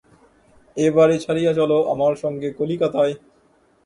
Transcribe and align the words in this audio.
এ 0.77 0.87
বাড়ি 0.91 1.17
ছাড়িয়া 1.19 1.51
চলো 1.53 1.77
আমার 1.93 2.13
সঙ্গে 2.15 2.47
কলিকাতায়। 2.51 3.13